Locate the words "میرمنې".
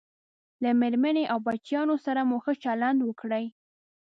0.81-1.23